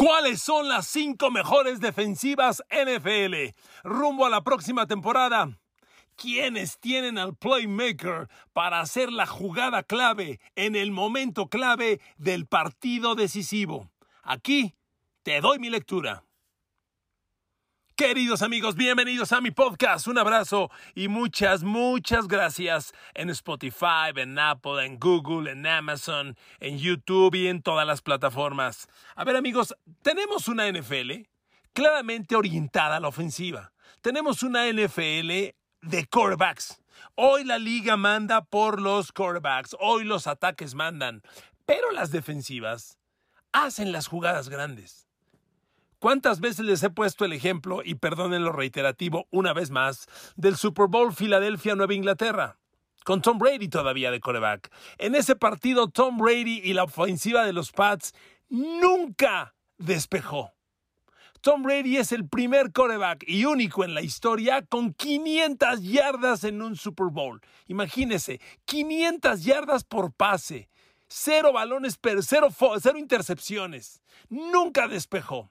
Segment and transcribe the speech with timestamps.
[0.00, 3.54] ¿Cuáles son las cinco mejores defensivas NFL?
[3.84, 5.60] Rumbo a la próxima temporada.
[6.16, 13.14] ¿Quiénes tienen al playmaker para hacer la jugada clave en el momento clave del partido
[13.14, 13.90] decisivo?
[14.22, 14.74] Aquí
[15.22, 16.24] te doy mi lectura.
[18.00, 20.06] Queridos amigos, bienvenidos a mi podcast.
[20.08, 26.78] Un abrazo y muchas, muchas gracias en Spotify, en Apple, en Google, en Amazon, en
[26.78, 28.88] YouTube y en todas las plataformas.
[29.16, 31.28] A ver amigos, tenemos una NFL
[31.74, 33.70] claramente orientada a la ofensiva.
[34.00, 36.80] Tenemos una NFL de quarterbacks.
[37.16, 41.20] Hoy la liga manda por los quarterbacks, hoy los ataques mandan,
[41.66, 42.96] pero las defensivas
[43.52, 45.09] hacen las jugadas grandes.
[46.00, 50.56] ¿Cuántas veces les he puesto el ejemplo, y perdonen lo reiterativo una vez más, del
[50.56, 52.56] Super Bowl Filadelfia-Nueva Inglaterra?
[53.04, 54.72] Con Tom Brady todavía de coreback.
[54.96, 58.14] En ese partido, Tom Brady y la ofensiva de los Pats
[58.48, 60.54] nunca despejó.
[61.42, 66.62] Tom Brady es el primer coreback y único en la historia con 500 yardas en
[66.62, 67.42] un Super Bowl.
[67.66, 70.70] Imagínese, 500 yardas por pase,
[71.08, 72.48] cero balones, pero cero,
[72.80, 74.00] cero intercepciones.
[74.30, 75.50] Nunca despejó.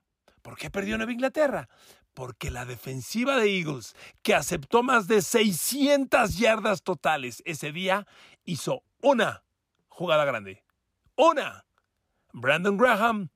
[0.50, 1.70] ¿Por qué perdió Nueva Inglaterra?
[2.16, 8.08] Porque la defensiva de Eagles, que aceptó más de 600 yardas totales ese día,
[8.46, 9.44] hizo una
[9.90, 10.64] jugada grande.
[11.16, 11.66] Una.
[12.34, 13.30] Brandon Graham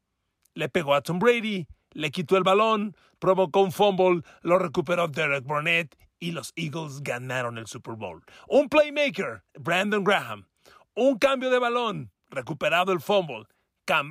[0.56, 5.44] le pegó a Tom Brady, le quitó el balón, provocó un fumble, lo recuperó Derek
[5.44, 8.24] Burnett y los Eagles ganaron el Super Bowl.
[8.48, 10.48] Un playmaker, Brandon Graham.
[10.96, 13.46] Un cambio de balón, recuperado el fumble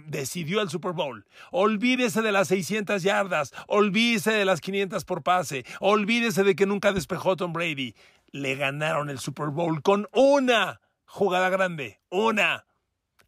[0.06, 1.26] decidió el Super Bowl.
[1.50, 6.92] Olvídese de las 600 yardas, olvídese de las 500 por pase, olvídese de que nunca
[6.92, 7.94] despejó Tom Brady.
[8.30, 12.66] Le ganaron el Super Bowl con una jugada grande, una.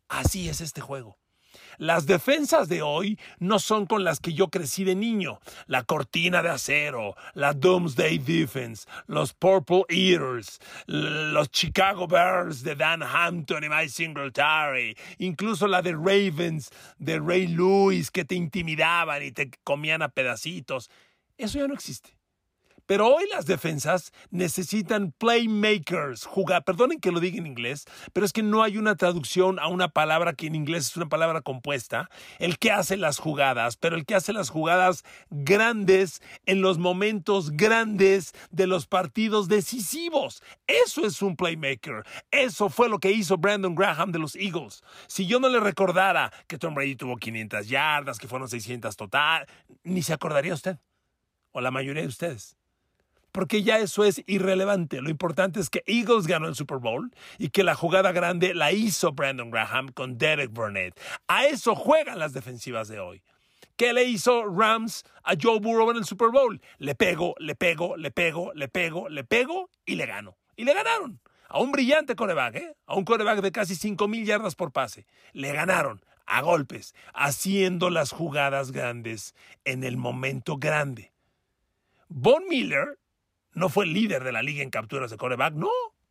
[0.08, 1.18] Así es este juego.
[1.78, 5.40] Las defensas de hoy no son con las que yo crecí de niño.
[5.66, 13.02] La cortina de acero, la Doomsday Defense, los Purple Eaters, los Chicago Bears de Dan
[13.02, 19.32] Hampton y Mike Singletary, incluso la de Ravens de Ray Lewis que te intimidaban y
[19.32, 20.90] te comían a pedacitos.
[21.36, 22.16] Eso ya no existe.
[22.86, 26.64] Pero hoy las defensas necesitan playmakers, jugar.
[26.64, 29.88] Perdonen que lo diga en inglés, pero es que no hay una traducción a una
[29.88, 32.10] palabra que en inglés es una palabra compuesta.
[32.38, 37.52] El que hace las jugadas, pero el que hace las jugadas grandes en los momentos
[37.52, 40.42] grandes de los partidos decisivos.
[40.66, 42.02] Eso es un playmaker.
[42.30, 44.82] Eso fue lo que hizo Brandon Graham de los Eagles.
[45.06, 49.46] Si yo no le recordara que Tom Brady tuvo 500 yardas, que fueron 600 total,
[49.84, 50.78] ni se acordaría usted.
[51.52, 52.58] O la mayoría de ustedes
[53.34, 55.02] porque ya eso es irrelevante.
[55.02, 58.70] Lo importante es que Eagles ganó el Super Bowl y que la jugada grande la
[58.70, 61.00] hizo Brandon Graham con Derek Burnett.
[61.26, 63.24] A eso juegan las defensivas de hoy.
[63.74, 66.62] ¿Qué le hizo Rams a Joe Burrow en el Super Bowl?
[66.78, 70.36] Le pego, le pego, le pego, le pego, le pego y le gano.
[70.54, 71.20] Y le ganaron.
[71.48, 72.76] A un brillante coreback, ¿eh?
[72.86, 75.06] A un coreback de casi 5 mil yardas por pase.
[75.32, 79.34] Le ganaron a golpes, haciendo las jugadas grandes
[79.64, 81.12] en el momento grande.
[82.08, 82.96] Von Miller
[83.54, 85.54] no fue líder de la liga en capturas de coreback.
[85.54, 85.70] No,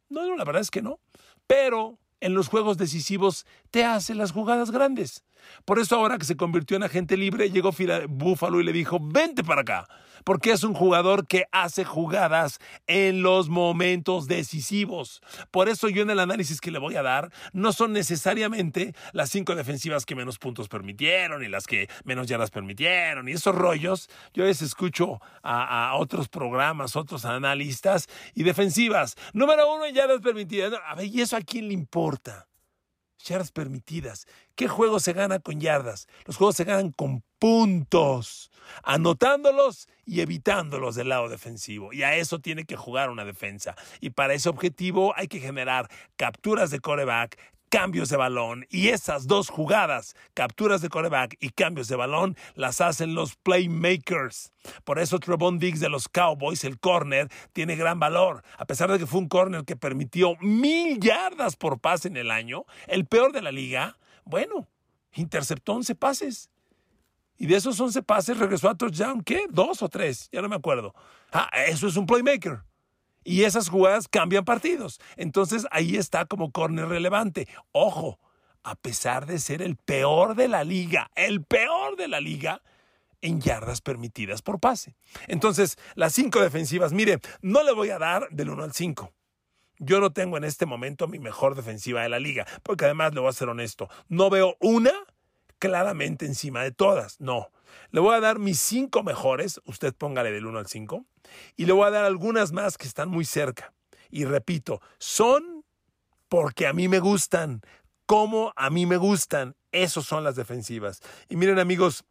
[0.09, 0.99] no, no, la verdad es que no.
[1.47, 5.23] Pero en los juegos decisivos te hace las jugadas grandes.
[5.65, 7.71] Por eso ahora que se convirtió en agente libre, llegó
[8.07, 9.87] Buffalo y le dijo, vente para acá,
[10.23, 15.22] porque es un jugador que hace jugadas en los momentos decisivos.
[15.51, 19.29] Por eso yo en el análisis que le voy a dar, no son necesariamente las
[19.29, 24.09] cinco defensivas que menos puntos permitieron y las que menos yardas permitieron y esos rollos.
[24.34, 29.16] Yo veces escucho a, otros programas, otros analistas y defensivas.
[29.34, 30.73] Número uno, yardas permitidas.
[30.85, 32.47] A ver, ¿y eso a quién le importa?
[33.23, 34.28] yardas permitidas.
[34.55, 36.07] ¿Qué juego se gana con yardas?
[36.25, 38.51] Los juegos se ganan con puntos,
[38.84, 41.94] anotándolos y evitándolos del lado defensivo.
[41.94, 43.75] Y a eso tiene que jugar una defensa.
[44.01, 47.38] Y para ese objetivo hay que generar capturas de coreback,
[47.73, 52.82] cambios de balón y esas dos jugadas, capturas de coreback y cambios de balón, las
[52.82, 54.52] hacen los playmakers.
[54.84, 58.43] Por eso Trevon Diggs de los Cowboys, el corner, tiene gran valor.
[58.59, 62.29] A pesar de que fue un corner que permitió mil yardas por pase en el
[62.29, 64.67] año, el peor de la liga, bueno,
[65.14, 66.52] interceptó 11 pases.
[67.43, 69.47] Y de esos 11 pases regresó a touchdown, ¿qué?
[69.49, 70.29] ¿Dos o tres?
[70.31, 70.95] Ya no me acuerdo.
[71.34, 72.61] Ah, eso es un playmaker.
[73.25, 75.01] Y esas jugadas cambian partidos.
[75.17, 77.49] Entonces ahí está como corner relevante.
[77.73, 78.17] Ojo,
[78.63, 82.61] a pesar de ser el peor de la liga, el peor de la liga
[83.19, 84.96] en yardas permitidas por pase.
[85.28, 89.11] Entonces, las cinco defensivas, mire, no le voy a dar del 1 al 5.
[89.79, 93.19] Yo no tengo en este momento mi mejor defensiva de la liga, porque además le
[93.19, 94.93] voy a ser honesto, no veo una
[95.63, 97.21] claramente encima de todas.
[97.21, 97.49] No.
[97.91, 101.05] Le voy a dar mis cinco mejores, usted póngale del 1 al 5,
[101.55, 103.71] y le voy a dar algunas más que están muy cerca.
[104.11, 105.63] Y repito, son
[106.27, 107.61] porque a mí me gustan,
[108.05, 109.55] como a mí me gustan.
[109.71, 110.99] Esos son las defensivas.
[111.29, 112.03] Y miren amigos,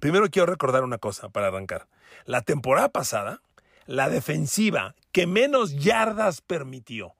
[0.00, 1.88] primero quiero recordar una cosa para arrancar.
[2.26, 3.42] La temporada pasada,
[3.86, 7.16] la defensiva que menos yardas permitió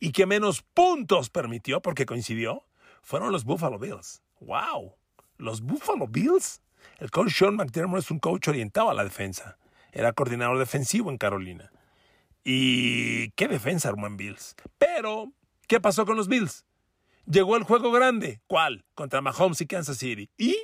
[0.00, 2.64] y que menos puntos permitió, porque coincidió,
[3.02, 4.22] fueron los Buffalo Bills.
[4.40, 4.94] ¡Wow!
[5.36, 6.62] Los Buffalo Bills.
[6.98, 9.58] El coach Sean McDermott es un coach orientado a la defensa.
[9.92, 11.70] Era coordinador defensivo en Carolina.
[12.44, 14.56] Y qué defensa armó en Bills.
[14.78, 15.32] Pero,
[15.68, 16.64] ¿qué pasó con los Bills?
[17.26, 18.40] Llegó el juego grande.
[18.46, 18.84] ¿Cuál?
[18.94, 20.30] Contra Mahomes y Kansas City.
[20.36, 20.56] Y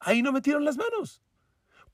[0.00, 1.22] ahí no metieron las manos.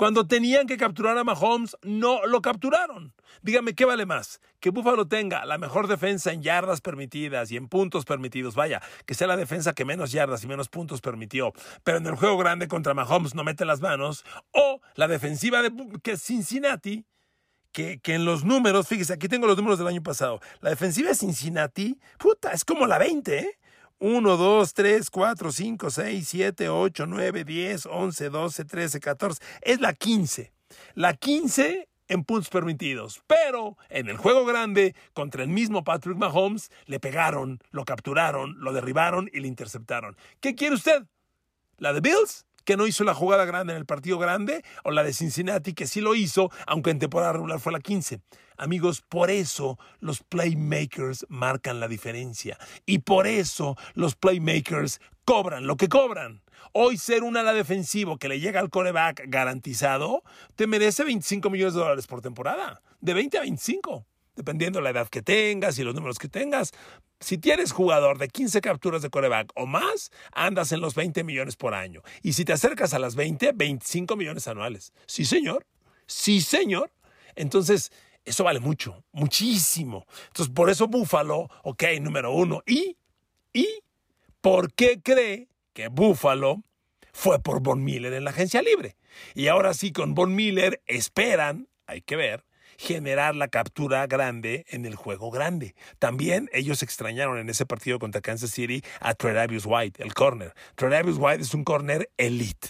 [0.00, 3.12] Cuando tenían que capturar a Mahomes, no lo capturaron.
[3.42, 4.40] Dígame, ¿qué vale más?
[4.58, 8.54] Que Buffalo tenga la mejor defensa en yardas permitidas y en puntos permitidos.
[8.54, 11.52] Vaya, que sea la defensa que menos yardas y menos puntos permitió.
[11.84, 14.24] Pero en el juego grande contra Mahomes no mete las manos.
[14.52, 15.70] O la defensiva de
[16.02, 17.04] que Cincinnati,
[17.70, 20.40] que, que, en los números, fíjese, aquí tengo los números del año pasado.
[20.62, 23.59] La defensiva de Cincinnati, puta, es como la 20, ¿eh?
[24.00, 29.42] 1, 2, 3, 4, 5, 6, 7, 8, 9, 10, 11, 12, 13, 14.
[29.60, 30.52] Es la 15.
[30.94, 33.22] La 15 en puntos permitidos.
[33.26, 38.72] Pero en el juego grande, contra el mismo Patrick Mahomes, le pegaron, lo capturaron, lo
[38.72, 40.16] derribaron y le interceptaron.
[40.40, 41.04] ¿Qué quiere usted?
[41.76, 42.46] ¿La de Bills?
[42.64, 45.86] Que no hizo la jugada grande en el partido grande, o la de Cincinnati, que
[45.86, 48.20] sí lo hizo, aunque en temporada regular fue la 15.
[48.56, 52.58] Amigos, por eso los playmakers marcan la diferencia.
[52.84, 56.42] Y por eso los playmakers cobran lo que cobran.
[56.72, 60.22] Hoy ser un ala defensivo que le llega al coreback garantizado,
[60.56, 62.82] te merece 25 millones de dólares por temporada.
[63.00, 64.06] De 20 a 25
[64.40, 66.72] dependiendo de la edad que tengas y los números que tengas.
[67.20, 71.56] Si tienes jugador de 15 capturas de coreback o más, andas en los 20 millones
[71.56, 72.02] por año.
[72.22, 74.92] Y si te acercas a las 20, 25 millones anuales.
[75.06, 75.66] Sí, señor.
[76.06, 76.90] Sí, señor.
[77.36, 77.92] Entonces,
[78.24, 80.06] eso vale mucho, muchísimo.
[80.28, 82.62] Entonces, por eso Búfalo, ok, número uno.
[82.66, 82.96] ¿Y?
[83.52, 83.68] ¿Y?
[84.40, 86.62] ¿Por qué cree que Búfalo
[87.12, 88.96] fue por Von Miller en la agencia libre?
[89.34, 92.44] Y ahora sí, con Von Miller esperan, hay que ver,
[92.80, 95.74] generar la captura grande en el juego grande.
[95.98, 100.54] También ellos extrañaron en ese partido contra Kansas City a Tredavious White, el corner.
[100.76, 102.68] Tredavious White es un corner elite.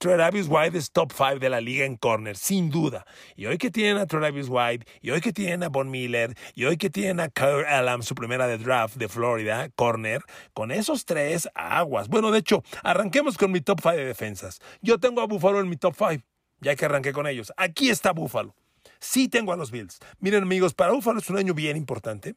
[0.00, 3.06] Tredavious White es top 5 de la liga en corner, sin duda.
[3.36, 6.64] Y hoy que tienen a Tredavious White, y hoy que tienen a Von Miller, y
[6.64, 10.22] hoy que tienen a Kurt Allen, su primera de draft de Florida, corner,
[10.52, 12.08] con esos tres aguas.
[12.08, 14.60] Bueno, de hecho, arranquemos con mi top 5 de defensas.
[14.82, 16.24] Yo tengo a Buffalo en mi top 5,
[16.60, 17.52] ya que arranqué con ellos.
[17.56, 18.56] Aquí está Buffalo.
[19.00, 19.98] Sí tengo a los Bills.
[20.20, 22.36] Miren amigos, para Buffalo es un año bien importante,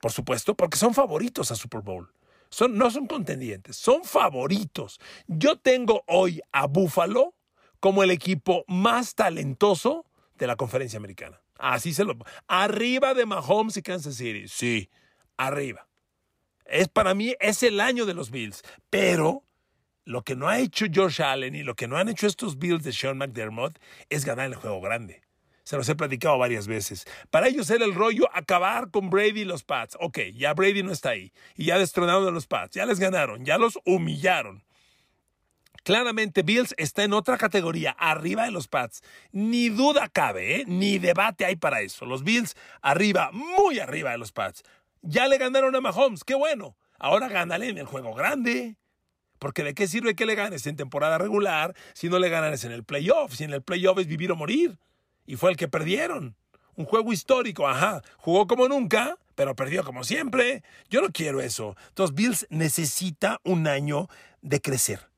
[0.00, 2.12] por supuesto, porque son favoritos a Super Bowl.
[2.50, 5.00] Son, no son contendientes, son favoritos.
[5.26, 7.34] Yo tengo hoy a Buffalo
[7.80, 10.06] como el equipo más talentoso
[10.36, 11.40] de la conferencia americana.
[11.58, 12.14] Así se lo...
[12.46, 14.48] Arriba de Mahomes y Kansas City.
[14.48, 14.90] Sí,
[15.36, 15.88] arriba.
[16.66, 19.44] Es para mí es el año de los Bills, pero
[20.04, 22.82] lo que no ha hecho Josh Allen y lo que no han hecho estos Bills
[22.82, 23.78] de Sean McDermott
[24.10, 25.22] es ganar el juego grande.
[25.64, 27.06] Se los he platicado varias veces.
[27.30, 29.96] Para ellos era el rollo acabar con Brady y los Pats.
[30.00, 31.32] Ok, ya Brady no está ahí.
[31.56, 32.74] Y ya destronaron a los Pats.
[32.74, 33.44] Ya les ganaron.
[33.44, 34.64] Ya los humillaron.
[35.84, 39.02] Claramente Bills está en otra categoría, arriba de los Pats.
[39.32, 40.64] Ni duda cabe, ¿eh?
[40.66, 42.06] ni debate hay para eso.
[42.06, 44.62] Los Bills arriba, muy arriba de los Pats.
[45.00, 46.76] Ya le ganaron a Mahomes, qué bueno.
[47.00, 48.76] Ahora gánale en el juego grande.
[49.40, 52.70] Porque de qué sirve que le ganes en temporada regular si no le ganas en
[52.70, 53.34] el playoff.
[53.34, 54.78] Si en el playoff es vivir o morir
[55.26, 56.36] y fue el que perdieron.
[56.74, 58.02] Un juego histórico, ajá.
[58.16, 60.62] Jugó como nunca, pero perdió como siempre.
[60.88, 61.76] Yo no quiero eso.
[61.88, 64.08] Entonces, Bills necesita un año
[64.40, 65.12] de crecer.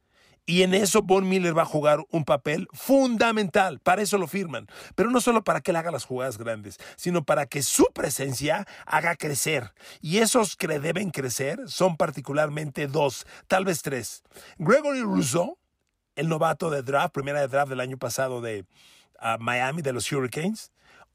[0.47, 3.81] Y en eso Von Miller va a jugar un papel fundamental.
[3.81, 4.67] Para eso lo firman.
[4.95, 8.67] Pero no solo para que él haga las jugadas grandes, sino para que su presencia
[8.85, 9.73] haga crecer.
[10.03, 14.23] Y esos que deben crecer son particularmente dos, tal vez tres.
[14.59, 15.57] Gregory Rousseau,
[16.15, 18.67] el novato de draft, primera de draft del año pasado de,
[19.41, 20.73] Miami de los Hurricanes.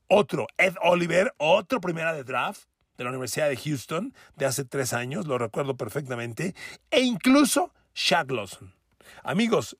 [0.07, 2.63] Otro, Ed Oliver, otro primera de draft
[2.97, 6.55] de la Universidad de Houston de hace tres años, lo recuerdo perfectamente.
[6.91, 8.73] E incluso Shaq Lawson.
[9.23, 9.77] Amigos,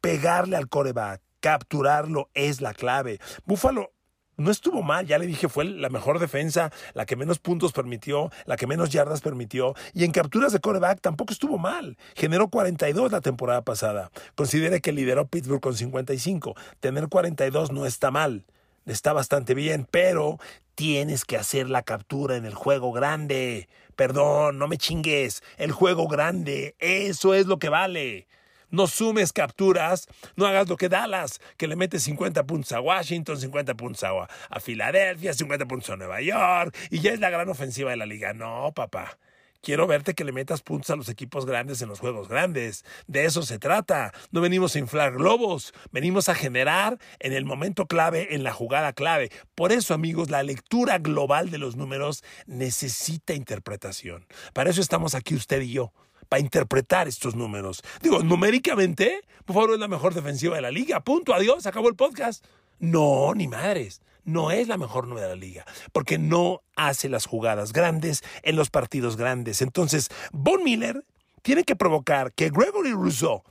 [0.00, 3.18] pegarle al coreback, capturarlo es la clave.
[3.46, 3.92] Buffalo
[4.36, 8.30] no estuvo mal, ya le dije, fue la mejor defensa, la que menos puntos permitió,
[8.46, 11.96] la que menos yardas permitió, y en capturas de coreback tampoco estuvo mal.
[12.14, 14.10] Generó 42 la temporada pasada.
[14.34, 16.54] Considere que lideró Pittsburgh con 55.
[16.80, 18.44] Tener 42 no está mal.
[18.86, 20.38] está bastante bien, pero
[20.74, 23.68] tienes que hacer la captura en el juego grande.
[23.96, 25.42] Perdón, no me chingues.
[25.56, 28.26] El juego grande, eso es lo que vale.
[28.72, 33.38] No sumes capturas, no hagas lo que Dallas, que le metes 50 puntos a Washington,
[33.38, 34.12] 50 puntos a,
[34.48, 38.06] a Filadelfia, 50 puntos a Nueva York, y ya es la gran ofensiva de la
[38.06, 38.32] liga.
[38.32, 39.18] No, papá.
[39.60, 42.84] Quiero verte que le metas puntos a los equipos grandes en los juegos grandes.
[43.06, 44.12] De eso se trata.
[44.30, 48.94] No venimos a inflar globos, venimos a generar en el momento clave, en la jugada
[48.94, 49.30] clave.
[49.54, 54.26] Por eso, amigos, la lectura global de los números necesita interpretación.
[54.54, 55.92] Para eso estamos aquí usted y yo
[56.28, 57.82] para interpretar estos números.
[58.02, 61.00] Digo, numéricamente, por favor, es la mejor defensiva de la liga.
[61.00, 62.44] Punto, adiós, acabó el podcast.
[62.78, 67.26] No, ni madres no es la mejor nueva de la liga, porque no hace las
[67.26, 69.62] jugadas grandes en los partidos grandes.
[69.62, 71.04] Entonces, Von Miller
[71.42, 73.42] tiene que provocar que Gregory Rousseau,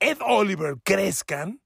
[0.00, 1.60] Ed Oliver crezcan,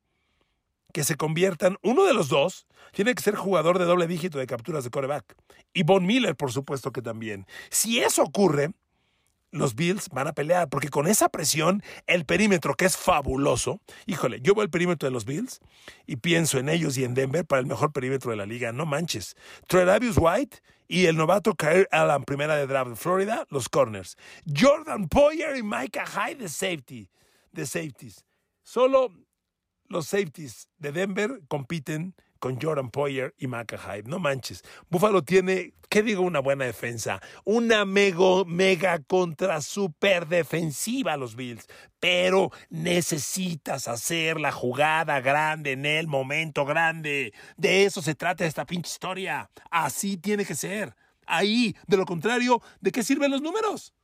[0.93, 4.47] que se conviertan, uno de los dos tiene que ser jugador de doble dígito de
[4.47, 5.37] capturas de coreback.
[5.73, 7.47] Y Von Miller, por supuesto que también.
[7.71, 8.73] Si eso ocurre,
[9.53, 14.41] los Bills van a pelear, porque con esa presión, el perímetro que es fabuloso, híjole,
[14.43, 15.61] yo voy al perímetro de los Bills
[16.07, 18.87] y pienso en ellos y en Denver para el mejor perímetro de la liga, no
[18.87, 19.37] manches.
[19.67, 24.17] Tredavious White y el novato Kyle Allen, primera de draft de Florida, los corners.
[24.47, 27.09] Jordan Poyer y Micah Hyde de safety,
[27.53, 28.25] de safeties.
[28.63, 29.13] Solo
[29.89, 34.09] los safeties de Denver compiten con Jordan Poyer y Hyde.
[34.09, 34.65] No manches.
[34.89, 36.23] Buffalo tiene, ¿qué digo?
[36.23, 37.21] Una buena defensa.
[37.45, 41.69] Una mega, mega contra super defensiva a los Bills.
[42.01, 47.33] Pero necesitas hacer la jugada grande en el momento grande.
[47.57, 49.51] De eso se trata esta pinche historia.
[49.71, 50.97] Así tiene que ser.
[51.27, 53.95] Ahí, de lo contrario, ¿de qué sirven los números?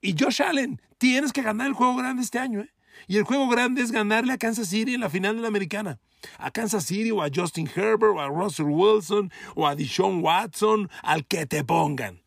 [0.00, 2.70] Y Josh Allen, tienes que ganar el juego grande este año, ¿eh?
[3.06, 5.98] Y el juego grande es ganarle a Kansas City en la final de la americana.
[6.38, 10.90] A Kansas City o a Justin Herbert o a Russell Wilson o a Deshaun Watson,
[11.02, 12.22] al que te pongan.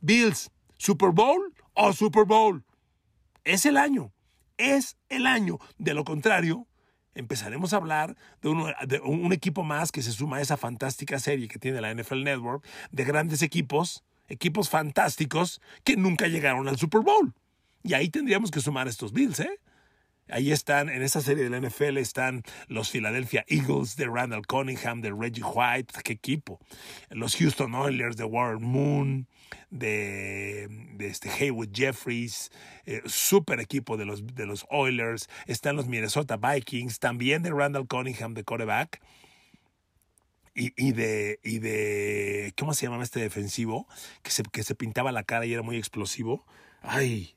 [0.00, 2.64] Bills, Super Bowl o Super Bowl.
[3.44, 4.12] Es el año.
[4.56, 5.58] Es el año.
[5.78, 6.66] De lo contrario,
[7.14, 11.48] empezaremos a hablar de, de, un equipo más que se suma a esa fantástica serie
[11.48, 17.02] que tiene la NFL Network de grandes equipos, equipos fantásticos que nunca llegaron al Super
[17.02, 17.34] Bowl.
[17.82, 19.60] Y ahí tendríamos que sumar estos Bills, ¿eh?
[20.28, 25.00] Ahí están, en esa serie de la NFL están los Philadelphia Eagles de Randall Cunningham,
[25.00, 26.60] de Reggie White, qué equipo.
[27.10, 29.26] Los Houston Oilers de Warren Moon,
[29.70, 30.68] de,
[31.00, 32.50] este Haywood Jeffries,
[32.86, 35.28] eh, super equipo de los, de los Oilers.
[35.46, 39.00] Están los Minnesota Vikings, también de Randall Cunningham de quarterback.
[40.54, 43.88] Y, y, de, y de, ¿cómo se llamaba este defensivo?
[44.22, 46.46] Que se, que se pintaba la cara y era muy explosivo.
[46.82, 47.34] Ay,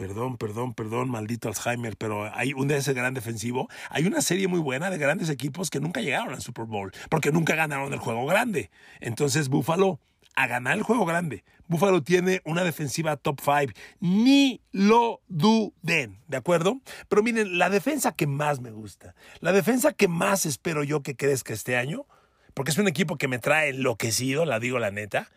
[0.00, 3.68] Perdón, perdón, perdón, maldito Alzheimer, pero hay un de ese gran defensivo.
[3.90, 7.30] Hay una serie muy buena de grandes equipos que nunca llegaron al Super Bowl, porque
[7.30, 8.70] nunca ganaron el juego grande.
[9.00, 10.00] Entonces, Buffalo,
[10.36, 11.44] a ganar el juego grande.
[11.68, 13.78] Buffalo tiene una defensiva top 5.
[14.00, 16.80] Ni lo duden, ¿de acuerdo?
[17.10, 21.14] Pero miren, la defensa que más me gusta, la defensa que más espero yo que
[21.14, 22.06] crezca este año,
[22.54, 25.28] porque es un equipo que me trae enloquecido, la digo la neta,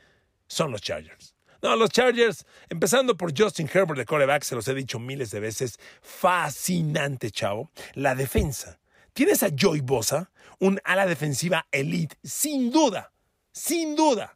[0.48, 1.33] son los Chargers.
[1.64, 5.40] No, los Chargers, empezando por Justin Herbert de coreback, se los he dicho miles de
[5.40, 7.72] veces, fascinante, chavo.
[7.94, 8.82] La defensa.
[9.14, 10.30] Tienes a Joy Bosa,
[10.60, 13.14] un ala defensiva elite, sin duda,
[13.54, 14.36] sin duda.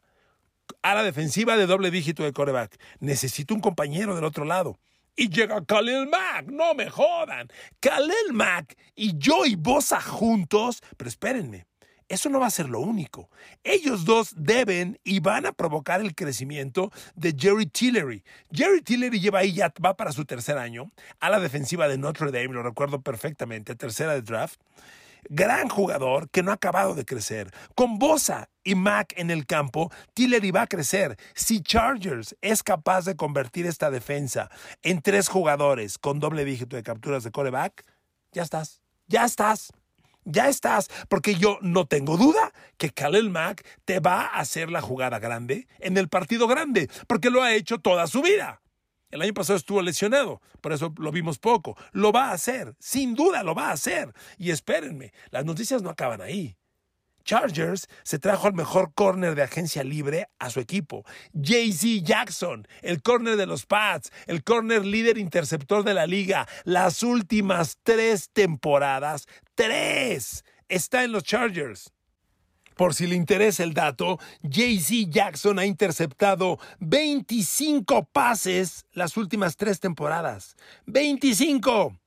[0.80, 2.80] Ala defensiva de doble dígito de coreback.
[3.00, 4.80] Necesito un compañero del otro lado.
[5.14, 7.48] Y llega Khalil Mack, no me jodan.
[7.80, 11.66] Khalil Mack y Joy Bosa juntos, pero espérenme,
[12.08, 13.28] eso no va a ser lo único.
[13.64, 18.24] Ellos dos deben y van a provocar el crecimiento de Jerry Tillery.
[18.50, 22.32] Jerry Tillery lleva ahí ya, va para su tercer año, a la defensiva de Notre
[22.32, 24.60] Dame, lo recuerdo perfectamente, tercera de draft.
[25.28, 27.52] Gran jugador que no ha acabado de crecer.
[27.74, 31.18] Con Bosa y Mac en el campo, Tillery va a crecer.
[31.34, 34.48] Si Chargers es capaz de convertir esta defensa
[34.82, 37.84] en tres jugadores con doble dígito de capturas de coreback,
[38.32, 38.80] ya estás.
[39.08, 39.72] Ya estás
[40.28, 44.80] ya estás, porque yo no tengo duda que Khalil Mack te va a hacer la
[44.80, 48.60] jugada grande en el partido grande, porque lo ha hecho toda su vida.
[49.10, 51.76] El año pasado estuvo lesionado, por eso lo vimos poco.
[51.92, 54.12] Lo va a hacer, sin duda lo va a hacer.
[54.36, 56.57] Y espérenme, las noticias no acaban ahí.
[57.28, 61.04] Chargers se trajo al mejor corner de agencia libre a su equipo.
[61.34, 66.48] JC Jackson, el corner de los Pats, el corner líder interceptor de la liga.
[66.64, 71.92] Las últimas tres temporadas, tres, está en los Chargers.
[72.76, 79.80] Por si le interesa el dato, JC Jackson ha interceptado 25 pases las últimas tres
[79.80, 80.56] temporadas.
[80.86, 81.98] ¡25!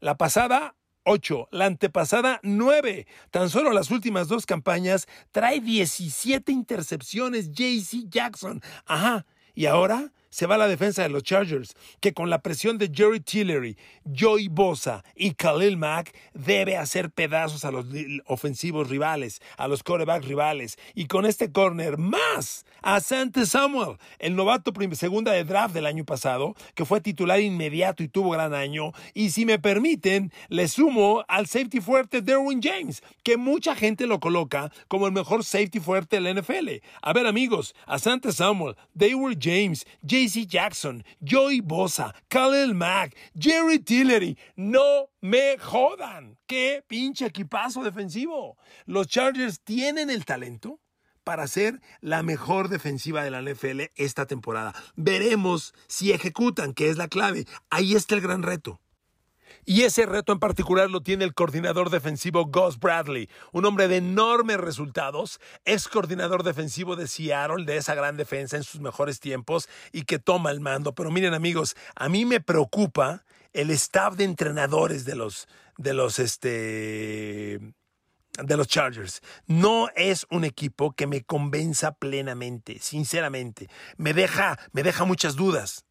[0.00, 0.74] La pasada
[1.04, 3.06] 8, la antepasada 9.
[3.30, 8.62] Tan solo las últimas dos campañas trae 17 intercepciones JC Jackson.
[8.86, 12.90] Ajá, y ahora se va la defensa de los Chargers, que con la presión de
[12.92, 13.76] Jerry Tillery,
[14.18, 17.86] Joey Bosa y Khalil Mack debe hacer pedazos a los
[18.26, 20.76] ofensivos rivales, a los corebacks rivales.
[20.92, 26.04] Y con este corner más a Sante Samuel, el novato segunda de draft del año
[26.04, 28.90] pasado, que fue titular inmediato y tuvo gran año.
[29.14, 34.18] Y si me permiten, le sumo al safety fuerte Derwin James, que mucha gente lo
[34.18, 36.82] coloca como el mejor safety fuerte de la NFL.
[37.02, 43.14] A ver amigos, a Sante Samuel, Derwin James, James Casey Jackson, Joey Bosa, Khalil Mack,
[43.38, 44.38] Jerry Tillery.
[44.56, 46.38] No me jodan.
[46.46, 48.56] ¡Qué pinche equipazo defensivo!
[48.86, 50.80] Los Chargers tienen el talento
[51.24, 54.74] para ser la mejor defensiva de la NFL esta temporada.
[54.96, 57.44] Veremos si ejecutan, que es la clave.
[57.68, 58.80] Ahí está el gran reto.
[59.64, 63.96] Y ese reto en particular lo tiene el coordinador defensivo Gus Bradley, un hombre de
[63.96, 69.68] enormes resultados, ex coordinador defensivo de Seattle, de esa gran defensa en sus mejores tiempos
[69.92, 70.94] y que toma el mando.
[70.94, 75.48] Pero miren amigos, a mí me preocupa el staff de entrenadores de los,
[75.78, 77.60] de los, este,
[78.42, 79.22] de los Chargers.
[79.46, 83.68] No es un equipo que me convenza plenamente, sinceramente.
[83.96, 85.84] Me deja, me deja muchas dudas.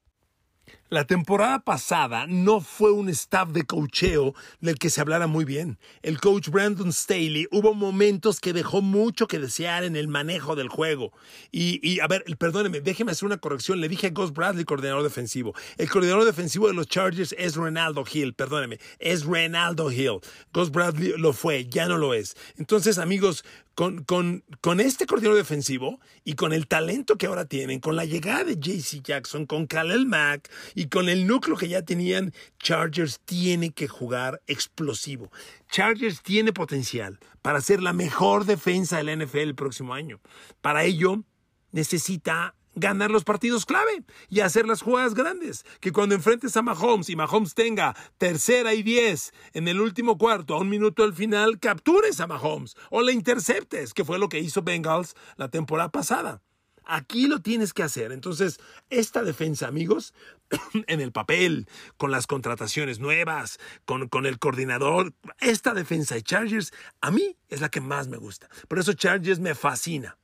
[0.89, 5.79] La temporada pasada no fue un staff de cocheo del que se hablara muy bien.
[6.03, 10.67] El coach Brandon Staley hubo momentos que dejó mucho que desear en el manejo del
[10.67, 11.11] juego.
[11.51, 13.81] Y, a ver, perdóneme, déjeme hacer una corrección.
[13.81, 15.55] Le dije a Gus Bradley, coordinador defensivo.
[15.77, 20.19] El coordinador defensivo de los Chargers es Renaldo Hill, perdóneme, es Renaldo Hill.
[20.53, 22.35] Gus Bradley lo fue, ya no lo es.
[22.57, 23.43] Entonces, amigos,
[23.75, 28.05] con, con, con, este coordinador defensivo y con el talento que ahora tienen, con la
[28.05, 33.19] llegada de JC Jackson, con Khalil Mack y con el núcleo que ya tenían, Chargers
[33.25, 35.31] tiene que jugar explosivo.
[35.69, 40.19] Chargers tiene potencial para ser la mejor defensa de la NFL el próximo año.
[40.61, 41.23] Para ello,
[41.71, 45.65] necesita ganar los partidos clave y hacer las jugadas grandes.
[45.79, 50.55] Que cuando enfrentes a Mahomes y Mahomes tenga tercera y diez en el último cuarto,
[50.55, 54.39] a un minuto al final, captures a Mahomes o le interceptes, que fue lo que
[54.39, 56.41] hizo Bengals la temporada pasada.
[56.86, 58.12] Aquí lo tienes que hacer.
[58.12, 60.13] Entonces, esta defensa, amigos,
[60.88, 61.67] en el papel,
[61.98, 67.62] con las contrataciones nuevas, con, con, el coordinador, esta defensa de Chargers, a mí es
[67.62, 68.50] la que más me gusta.
[68.67, 70.17] Por eso Chargers me fascina.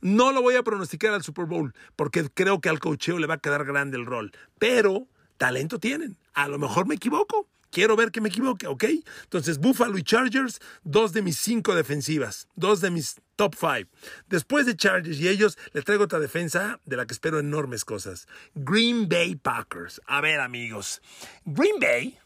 [0.00, 3.34] No lo voy a pronosticar al Super Bowl porque creo que al cocheo le va
[3.34, 4.32] a quedar grande el rol.
[4.58, 5.08] Pero
[5.38, 6.16] talento tienen.
[6.34, 7.48] A lo mejor me equivoco.
[7.70, 8.84] Quiero ver que me equivoque, ¿ok?
[9.24, 13.86] Entonces, Buffalo y Chargers, dos de mis cinco defensivas, dos de mis top five.
[14.28, 18.26] Después de Chargers y ellos, les traigo otra defensa de la que espero enormes cosas.
[18.54, 20.00] Green Bay Packers.
[20.06, 21.02] A ver, amigos.
[21.44, 22.18] Green Bay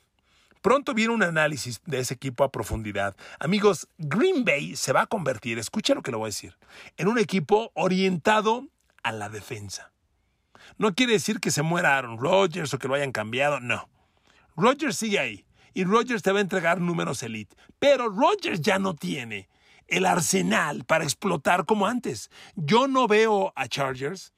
[0.63, 3.17] Pronto viene un análisis de ese equipo a profundidad.
[3.41, 6.57] Amigos, Green Bay se va a convertir, escucha lo que le voy a decir,
[6.97, 8.69] en un equipo orientado
[9.03, 9.91] a la defensa.
[10.79, 13.89] No quiere decir que se muera Aaron Rodgers o que lo hayan cambiado, no.
[14.57, 18.95] Rodgers sigue ahí y Rodgers te va a entregar números elite, pero Rodgers ya no
[18.95, 19.49] tiene
[19.89, 22.31] el arsenal para explotar como antes.
[22.55, 24.33] Yo no veo a Chargers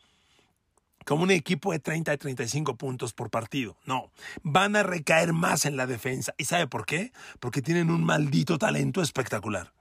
[1.05, 3.77] como un equipo de 30 a 35 puntos por partido.
[3.85, 4.11] No,
[4.43, 6.35] van a recaer más en la defensa.
[6.39, 7.13] ¿Y sabe por qué?
[7.41, 9.73] Porque tienen un maldito talento espectacular.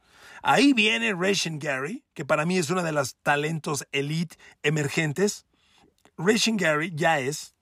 [0.41, 5.45] Ahí viene Racing Gary, que para mí es uno de los talentos elite emergentes.
[6.17, 7.55] Racing Gary ya es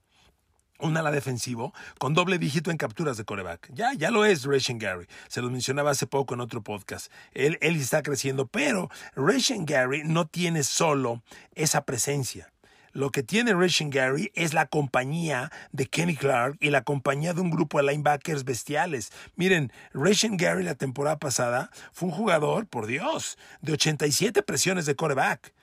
[0.82, 3.70] un ala defensivo con doble dígito en capturas de coreback.
[3.74, 5.08] Ya, ya lo es Racing Gary.
[5.28, 7.12] Se lo mencionaba hace poco en otro podcast.
[7.34, 11.22] Él, él está creciendo, pero Racing Gary no tiene solo
[11.56, 12.52] esa presencia.
[12.94, 17.40] Lo que tiene Racing Gary es la compañía de Kenny Clark y la compañía de
[17.40, 19.14] un grupo de linebackers bestiales.
[19.38, 24.96] Miren, Racing Gary la temporada pasada fue un jugador, por Dios, de 87 presiones de
[24.96, 25.54] coreback.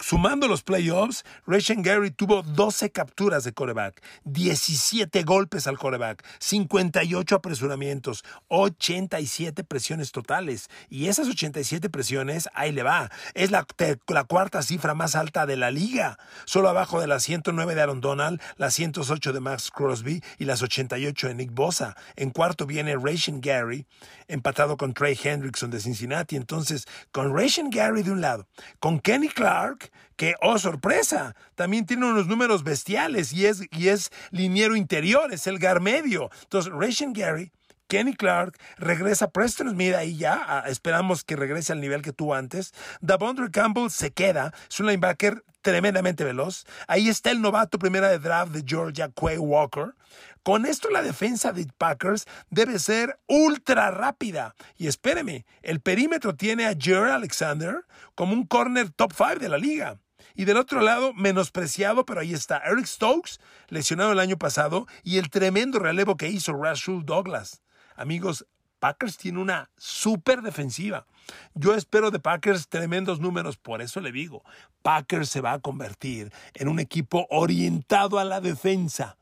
[0.00, 7.36] Sumando los playoffs, Rachel Gary tuvo 12 capturas de coreback, 17 golpes al coreback, 58
[7.36, 10.68] apresuramientos, 87 presiones totales.
[10.88, 13.66] Y esas 87 presiones, ahí le va, es la,
[14.08, 18.00] la cuarta cifra más alta de la liga, solo abajo de las 109 de Aaron
[18.00, 21.96] Donald, las 108 de Max Crosby y las 88 de Nick Bosa.
[22.16, 23.86] En cuarto viene Rachel Gary,
[24.26, 26.36] empatado con Trey Hendrickson de Cincinnati.
[26.36, 28.46] Entonces, con Rachel Gary de un lado,
[28.80, 29.77] con Kenny Clark,
[30.16, 35.46] que, oh sorpresa, también tiene unos números bestiales y es, y es liniero interior, es
[35.46, 36.30] el gar medio.
[36.42, 37.52] Entonces, Rachel Gary
[37.88, 42.74] Kenny Clark, regresa Preston Smith ahí ya, esperamos que regrese al nivel que tuvo antes.
[43.00, 46.66] Davondre Campbell se queda, es un linebacker tremendamente veloz.
[46.86, 49.94] Ahí está el novato primera de draft de Georgia, Quay Walker.
[50.42, 54.54] Con esto la defensa de Packers debe ser ultra rápida.
[54.76, 59.58] Y espéreme, el perímetro tiene a Jerry Alexander como un corner top 5 de la
[59.58, 59.98] liga.
[60.34, 65.18] Y del otro lado, menospreciado, pero ahí está Eric Stokes, lesionado el año pasado, y
[65.18, 67.62] el tremendo relevo que hizo Rashul Douglas.
[67.96, 68.46] Amigos,
[68.78, 71.06] Packers tiene una super defensiva.
[71.54, 74.44] Yo espero de Packers tremendos números, por eso le digo,
[74.82, 79.18] Packers se va a convertir en un equipo orientado a la defensa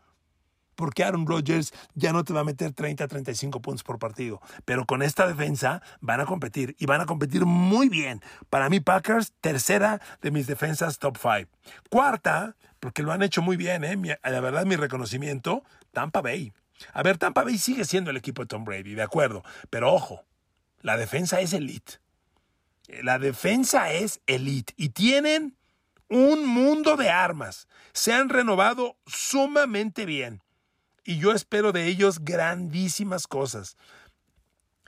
[0.77, 4.41] porque Aaron Rodgers ya no te va a meter 30, 35 puntos por partido.
[4.65, 8.23] Pero con esta defensa van a competir y van a competir muy bien.
[8.51, 11.51] Para mí, Packers, tercera de mis defensas top 5.
[11.91, 14.19] Cuarta, porque lo han hecho muy bien, ¿eh?
[14.23, 16.53] la verdad, mi reconocimiento, Tampa Bay.
[16.93, 19.43] A ver, Tampa Bay sigue siendo el equipo de Tom Brady, de acuerdo.
[19.71, 20.25] Pero ojo,
[20.83, 21.95] la defensa es elite.
[23.03, 24.75] La defensa es elite.
[24.77, 25.57] Y tienen
[26.09, 27.67] un mundo de armas.
[27.93, 30.43] Se han renovado sumamente bien
[31.07, 33.77] y yo espero de ellos grandísimas cosas.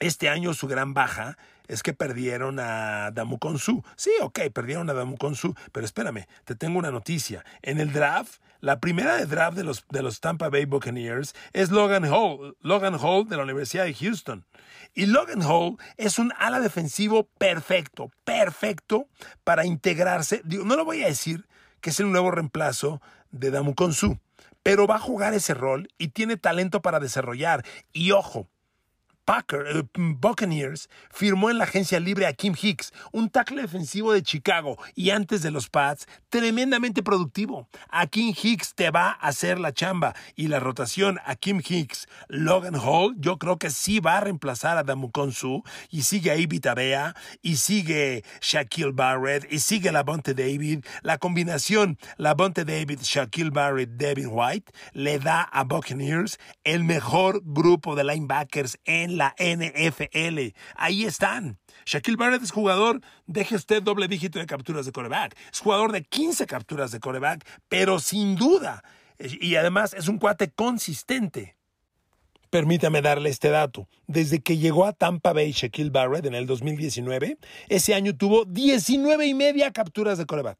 [0.00, 3.84] Este año su gran baja es que perdieron a Damu Konsu.
[3.96, 7.44] Sí, ok, perdieron a Damu Konsu, pero espérame, te tengo una noticia.
[7.62, 11.70] En el draft, la primera de draft de los, de los Tampa Bay Buccaneers es
[11.70, 14.46] Logan Hall, Logan Hall de la Universidad de Houston.
[14.94, 19.06] Y Logan Hall es un ala defensivo perfecto, perfecto
[19.44, 20.42] para integrarse.
[20.44, 21.46] no lo voy a decir
[21.80, 23.00] que es el nuevo reemplazo
[23.30, 24.18] de Damu Konsu
[24.68, 27.64] pero va a jugar ese rol y tiene talento para desarrollar.
[27.94, 28.50] Y ojo,
[29.28, 34.22] Packer, eh, Buccaneers firmó en la agencia libre a Kim Hicks, un tackle defensivo de
[34.22, 37.68] Chicago y antes de los Pats, tremendamente productivo.
[37.90, 42.08] A Kim Hicks te va a hacer la chamba y la rotación a Kim Hicks,
[42.28, 47.14] Logan Hall, yo creo que sí va a reemplazar a Damukonsu y sigue ahí Vitabea
[47.42, 50.86] y sigue Shaquille Barrett y sigue Labonte David.
[51.02, 57.94] La combinación Labonte David, Shaquille Barrett, Devin White le da a Buccaneers el mejor grupo
[57.94, 60.54] de linebackers en la NFL.
[60.76, 61.58] Ahí están.
[61.84, 65.36] Shaquille Barrett es jugador, deje usted doble dígito de capturas de coreback.
[65.52, 68.82] Es jugador de 15 capturas de coreback, pero sin duda.
[69.18, 71.56] Y además es un cuate consistente.
[72.50, 73.88] Permítame darle este dato.
[74.06, 77.36] Desde que llegó a Tampa Bay Shaquille Barrett en el 2019,
[77.68, 80.58] ese año tuvo 19 y media capturas de coreback.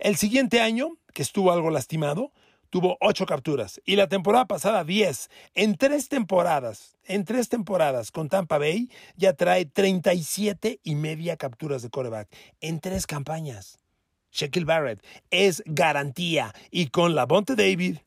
[0.00, 2.32] El siguiente año, que estuvo algo lastimado,
[2.72, 5.28] tuvo ocho capturas y la temporada pasada 10.
[5.54, 11.82] En tres temporadas, en tres temporadas con Tampa Bay ya trae 37 y media capturas
[11.82, 13.78] de coreback en tres campañas.
[14.32, 17.98] Shaquille Barrett es garantía y con la Bonte David,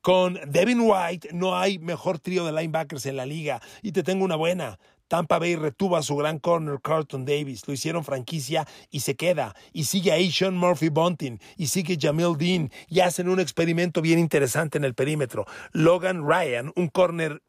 [0.00, 3.60] con Devin White no hay mejor trío de linebackers en la liga.
[3.82, 4.78] Y te tengo una buena.
[5.08, 9.54] Tampa Bay retuvo a su gran corner Carlton Davis, lo hicieron franquicia y se queda.
[9.72, 14.18] Y sigue ahí Sean Murphy Bunting y sigue Jamil Dean y hacen un experimento bien
[14.18, 15.46] interesante en el perímetro.
[15.72, 17.42] Logan Ryan, un corner,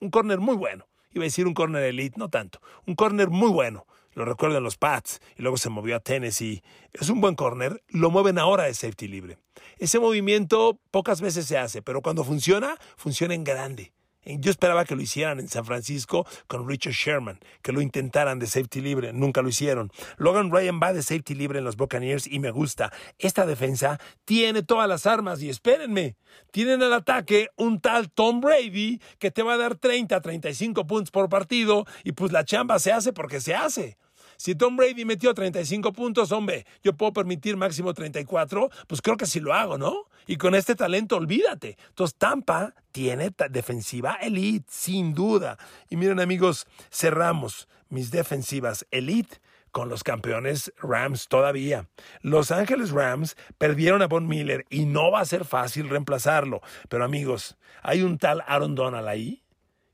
[0.00, 0.86] un corner muy bueno.
[1.12, 2.60] Iba a decir un corner elite, no tanto.
[2.86, 3.86] Un corner muy bueno.
[4.14, 6.62] Lo recuerdo en los Pats y luego se movió a Tennessee.
[6.92, 7.82] Es un buen corner.
[7.88, 9.38] Lo mueven ahora de safety libre.
[9.78, 13.92] Ese movimiento pocas veces se hace, pero cuando funciona, funciona en grande.
[14.24, 18.46] Yo esperaba que lo hicieran en San Francisco con Richard Sherman, que lo intentaran de
[18.46, 19.90] safety libre, nunca lo hicieron.
[20.18, 22.92] Logan Ryan va de safety libre en los Buccaneers y me gusta.
[23.18, 26.16] Esta defensa tiene todas las armas y espérenme,
[26.50, 31.10] tienen al ataque un tal Tom Brady que te va a dar 30, 35 puntos
[31.10, 33.96] por partido y pues la chamba se hace porque se hace.
[34.40, 39.26] Si Tom Brady metió 35 puntos, hombre, yo puedo permitir máximo 34, pues creo que
[39.26, 40.04] sí lo hago, ¿no?
[40.26, 41.76] Y con este talento, olvídate.
[41.90, 45.58] Entonces, Tampa tiene defensiva elite, sin duda.
[45.90, 51.90] Y miren, amigos, cerramos mis defensivas elite con los campeones Rams todavía.
[52.22, 56.62] Los Ángeles Rams perdieron a Von Miller y no va a ser fácil reemplazarlo.
[56.88, 59.44] Pero amigos, hay un tal Aaron Donald ahí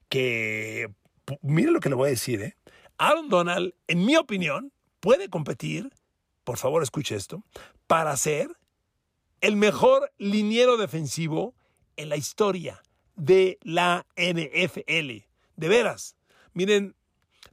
[0.08, 0.92] que,
[1.42, 2.56] miren lo que le voy a decir, ¿eh?
[2.98, 5.90] Aaron Donald, en mi opinión, puede competir,
[6.44, 7.42] por favor escuche esto,
[7.86, 8.48] para ser
[9.40, 11.54] el mejor liniero defensivo
[11.96, 12.82] en la historia
[13.14, 15.24] de la NFL.
[15.56, 16.16] De veras,
[16.52, 16.94] miren,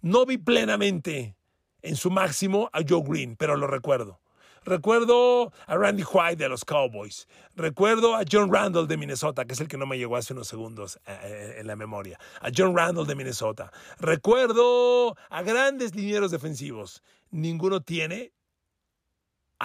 [0.02, 1.36] no vi plenamente
[1.82, 4.20] en su máximo a Joe Green, pero lo recuerdo.
[4.66, 7.28] Recuerdo a Randy White de los Cowboys.
[7.56, 10.48] Recuerdo a John Randall de Minnesota, que es el que no me llegó hace unos
[10.48, 12.18] segundos eh, eh, en la memoria.
[12.42, 13.72] A John Randall de Minnesota.
[14.00, 17.04] Recuerdo a grandes linieros defensivos.
[17.30, 18.32] Ninguno tiene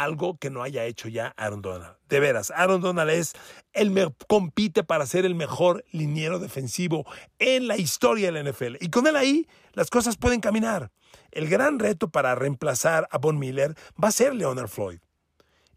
[0.02, 1.96] algo que no haya hecho ya Aaron Donald.
[2.08, 3.32] De veras, Aaron Donald es
[3.72, 3.92] el
[4.26, 7.04] compite para ser el mejor liniero defensivo
[7.38, 8.76] en la historia de la NFL.
[8.80, 10.90] Y con él ahí, las cosas pueden caminar.
[11.32, 15.00] El gran reto para reemplazar a Von Miller va a ser Leonard Floyd.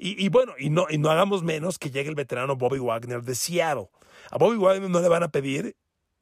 [0.03, 3.35] Y, bueno, y no, y no hagamos menos que llegue el veterano Bobby Wagner de
[3.35, 3.89] Seattle.
[4.31, 5.75] A Bobby Wagner no le van a pedir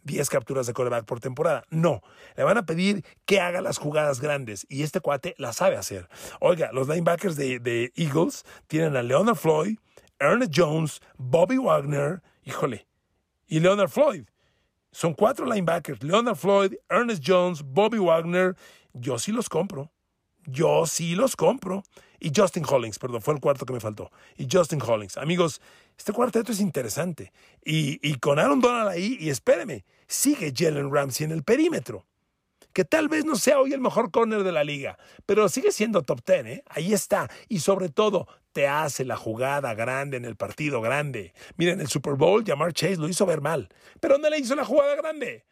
[0.03, 1.63] 10 capturas de coreback por temporada.
[1.69, 2.01] No,
[2.35, 6.09] le van a pedir que haga las jugadas grandes y este cuate la sabe hacer.
[6.39, 9.77] Oiga, los linebackers de, Eagles tienen a Leonard Floyd,
[10.19, 12.88] Ernest Jones, Bobby Wagner, híjole,
[13.47, 14.25] y Leonard Floyd.
[14.91, 18.55] Son cuatro linebackers, Leonard Floyd, Ernest Jones, Bobby Wagner.
[18.93, 19.91] Yo sí los compro.
[20.45, 21.83] Yo sí los compro.
[22.19, 24.12] Y Justin Hollings, perdón, fue el cuarto que me faltó.
[24.35, 25.17] Y Justin Hollings.
[25.17, 25.62] Amigos,
[25.99, 27.33] este cuarteto es interesante.
[27.62, 32.05] Y, y con Aaron Donald ahí, y espéreme, sigue Jalen Ramsey en el perímetro.
[32.71, 36.03] Que tal vez no sea hoy el mejor corner de la liga, pero sigue siendo
[36.03, 36.63] top ten, ¿eh?
[36.69, 37.29] Ahí está.
[37.49, 41.33] Y sobre todo, te hace la jugada grande en el partido grande.
[41.57, 43.67] Miren, el Super Bowl, Jamar Chase lo hizo ver mal,
[43.99, 45.43] pero no le hizo la jugada grande.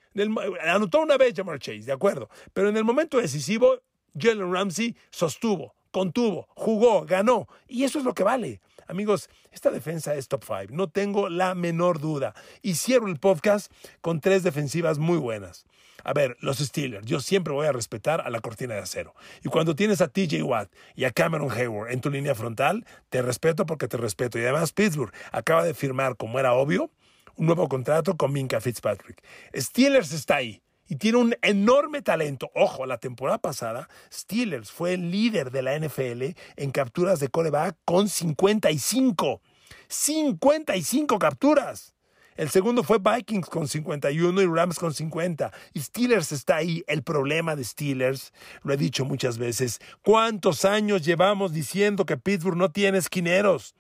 [0.64, 2.30] anotó una vez Jamar Chase, de acuerdo.
[2.54, 3.82] Pero en el momento decisivo,
[4.18, 7.48] Jalen Ramsey sostuvo, contuvo, jugó, ganó.
[7.68, 8.62] Y eso es lo que vale.
[8.88, 12.34] Amigos, esta defensa es top 5, no tengo la menor duda.
[12.62, 13.72] Y cierro el podcast
[14.02, 15.66] con tres defensivas muy buenas.
[16.04, 19.14] A ver, los Steelers, yo siempre voy a respetar a la cortina de acero.
[19.44, 23.22] Y cuando tienes a TJ Watt y a Cameron Hayward en tu línea frontal, te
[23.22, 24.40] respeto porque te respeto.
[24.40, 26.92] Y además Pittsburgh acaba de firmar, como era obvio,
[27.36, 29.22] un nuevo contrato con Minka Fitzpatrick.
[29.54, 32.50] Steelers está ahí y tiene un enorme talento.
[32.56, 36.24] Ojo, la temporada pasada, Steelers fue el líder de la NFL
[36.56, 39.42] en capturas de coreback con 55.
[39.88, 41.94] 55 capturas.
[42.36, 45.52] El segundo fue Vikings con 51 y Rams con 50.
[45.74, 46.84] Y Steelers está ahí.
[46.88, 52.58] El problema de Steelers, lo he dicho muchas veces, ¿cuántos años llevamos diciendo que Pittsburgh
[52.58, 53.74] no tiene esquineros?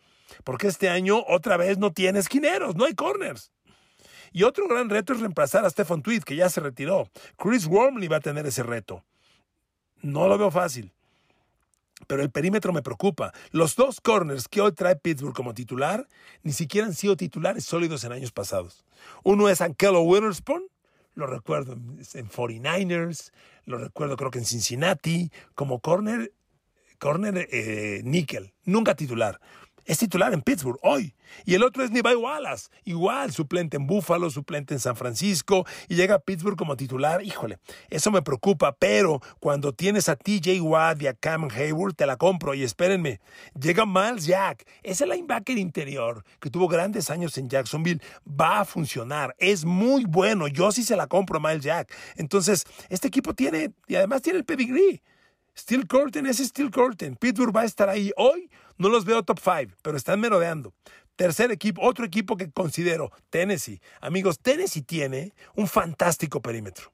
[0.43, 3.51] Porque este año otra vez no tiene esquineros, no hay corners.
[4.31, 7.09] Y otro gran reto es reemplazar a Stephen Tweed, que ya se retiró.
[7.37, 9.03] Chris Wormley va a tener ese reto.
[10.01, 10.91] No lo veo fácil.
[12.05, 13.33] Pero el perímetro me preocupa.
[13.51, 16.07] Los dos corners que hoy trae Pittsburgh como titular
[16.43, 18.85] ni siquiera han sido titulares sólidos en años pasados.
[19.23, 20.63] Uno es Ankelo Witherspoon,
[21.15, 23.31] lo recuerdo en 49ers,
[23.65, 26.31] lo recuerdo creo que en Cincinnati, como corner,
[26.99, 29.39] corner eh, níquel, nunca titular
[29.87, 31.15] es titular en Pittsburgh hoy.
[31.45, 35.95] Y el otro es Levi Wallace, igual, suplente en Buffalo, suplente en San Francisco, y
[35.95, 37.23] llega a Pittsburgh como titular.
[37.23, 37.57] Híjole,
[37.89, 42.17] eso me preocupa, pero cuando tienes a TJ Watt y a Cam Hayward, te la
[42.17, 42.53] compro.
[42.53, 43.19] Y espérenme,
[43.59, 49.35] llega Miles Jack, ese linebacker interior que tuvo grandes años en Jacksonville, va a funcionar.
[49.39, 50.47] Es muy bueno.
[50.47, 51.93] Yo sí se la compro a Miles Jack.
[52.17, 55.01] Entonces, este equipo tiene, y además tiene el pedigree.
[55.57, 57.15] Steel Curtain es Steel Curtain.
[57.15, 58.49] Pittsburgh va a estar ahí hoy.
[58.77, 60.73] No los veo top 5, pero están merodeando.
[61.15, 63.81] Tercer equipo, otro equipo que considero, Tennessee.
[64.01, 66.93] Amigos, Tennessee tiene un fantástico perímetro.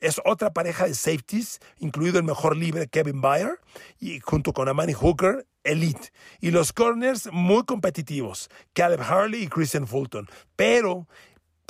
[0.00, 3.60] Es otra pareja de safeties, incluido el mejor libre Kevin Bayer,
[3.98, 6.12] y junto con Amani Hooker, elite.
[6.40, 10.28] Y los corners muy competitivos, Caleb Harley y Christian Fulton.
[10.56, 11.06] Pero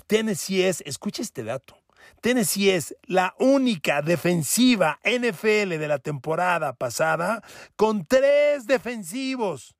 [0.06, 1.76] Tennessee es, escucha este dato,
[2.20, 7.42] Tennessee es la única defensiva NFL de la temporada pasada
[7.76, 9.74] con tres defensivos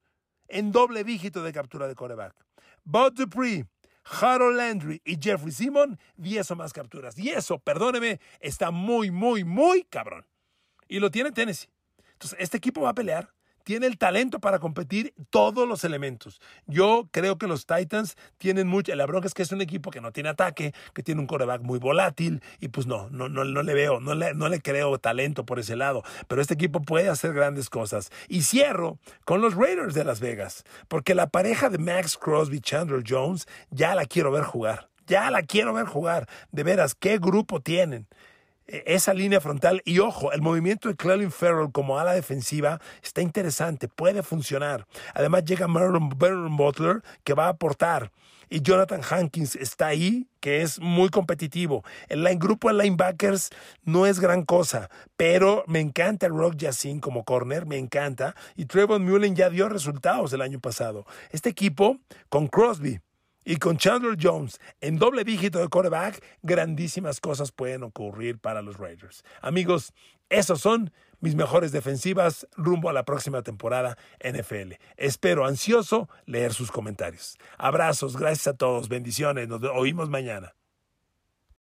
[0.49, 2.35] en doble dígito de captura de coreback.
[2.85, 3.67] Bud Dupree,
[4.05, 7.19] Harold Landry y Jeffrey Simon, 10 o más capturas.
[7.19, 10.27] Y eso, perdóneme, está muy, muy, muy cabrón.
[10.87, 11.71] Y lo tiene Tennessee.
[12.13, 13.33] Entonces, este equipo va a pelear
[13.64, 16.40] tiene el talento para competir todos los elementos.
[16.66, 18.94] Yo creo que los Titans tienen mucho.
[18.94, 21.62] La bronca es que es un equipo que no tiene ataque, que tiene un coreback
[21.62, 24.98] muy volátil y pues no, no, no, no le veo, no le, no le creo
[24.98, 26.03] talento por ese lado.
[26.29, 28.11] Pero este equipo puede hacer grandes cosas.
[28.29, 33.03] Y cierro con los Raiders de Las Vegas, porque la pareja de Max Crosby, Chandler
[33.07, 34.88] Jones, ya la quiero ver jugar.
[35.07, 36.29] Ya la quiero ver jugar.
[36.50, 38.07] De veras, ¿qué grupo tienen?
[38.66, 39.83] E-, esa línea frontal.
[39.85, 44.87] Y ojo, el movimiento de Clelin Farrell como ala defensiva está interesante, puede funcionar.
[45.14, 48.11] Además llega Marlon, Butler que va a aportar.
[48.50, 51.83] Y Jonathan Hankins está ahí, que es muy competitivo.
[52.09, 53.50] El line, grupo de linebackers
[53.83, 58.37] no es gran cosa, pero me encanta el Rock Yassin como corner, me encanta.
[58.55, 61.07] Y Trevor Mullen ya dio resultados el año pasado.
[61.31, 61.98] Este equipo,
[62.29, 63.00] con Crosby,
[63.44, 68.78] y con Chandler Jones en doble dígito de quarterback, grandísimas cosas pueden ocurrir para los
[68.78, 69.24] Raiders.
[69.40, 69.92] Amigos,
[70.30, 74.74] esos son mis mejores defensivas rumbo a la próxima temporada NFL.
[74.96, 77.38] Espero ansioso leer sus comentarios.
[77.57, 80.54] Abrazos, gracias a todos, bendiciones, nos oímos mañana.